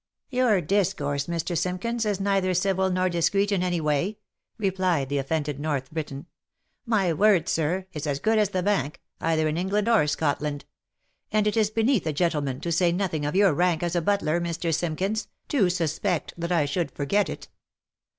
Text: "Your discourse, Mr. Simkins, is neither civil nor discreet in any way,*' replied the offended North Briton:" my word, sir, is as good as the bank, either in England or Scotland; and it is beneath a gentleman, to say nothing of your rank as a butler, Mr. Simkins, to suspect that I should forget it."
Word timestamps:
"Your 0.31 0.61
discourse, 0.61 1.27
Mr. 1.27 1.55
Simkins, 1.55 2.07
is 2.07 2.19
neither 2.19 2.55
civil 2.55 2.89
nor 2.89 3.07
discreet 3.07 3.51
in 3.51 3.61
any 3.61 3.79
way,*' 3.79 4.17
replied 4.57 5.09
the 5.09 5.19
offended 5.19 5.59
North 5.59 5.91
Briton:" 5.91 6.25
my 6.87 7.13
word, 7.13 7.47
sir, 7.47 7.85
is 7.93 8.07
as 8.07 8.19
good 8.19 8.39
as 8.39 8.49
the 8.49 8.63
bank, 8.63 8.99
either 9.19 9.47
in 9.47 9.57
England 9.57 9.87
or 9.87 10.07
Scotland; 10.07 10.65
and 11.31 11.45
it 11.45 11.55
is 11.55 11.69
beneath 11.69 12.07
a 12.07 12.13
gentleman, 12.13 12.59
to 12.61 12.71
say 12.71 12.91
nothing 12.91 13.27
of 13.27 13.35
your 13.35 13.53
rank 13.53 13.83
as 13.83 13.95
a 13.95 14.01
butler, 14.01 14.41
Mr. 14.41 14.73
Simkins, 14.73 15.27
to 15.49 15.69
suspect 15.69 16.33
that 16.35 16.51
I 16.51 16.65
should 16.65 16.89
forget 16.89 17.29
it." 17.29 17.49